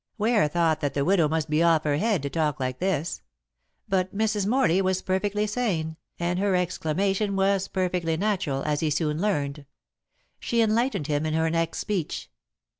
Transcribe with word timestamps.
Ware 0.17 0.47
thought 0.47 0.79
that 0.79 0.95
the 0.95 1.05
widow 1.05 1.29
must 1.29 1.47
be 1.47 1.61
off 1.61 1.83
her 1.83 1.97
head 1.97 2.23
to 2.23 2.29
talk 2.31 2.59
like 2.59 2.79
this; 2.79 3.21
but 3.87 4.17
Mrs. 4.17 4.47
Morley 4.47 4.81
was 4.81 5.03
perfectly 5.03 5.45
sane, 5.45 5.95
and 6.17 6.39
her 6.39 6.55
exclamation 6.55 7.35
was 7.35 7.67
perfectly 7.67 8.17
natural, 8.17 8.63
as 8.63 8.79
he 8.79 8.89
soon 8.89 9.21
learned. 9.21 9.67
She 10.39 10.59
enlightened 10.59 11.05
him 11.05 11.23
in 11.23 11.35
her 11.35 11.51
next 11.51 11.77
speech. 11.77 12.31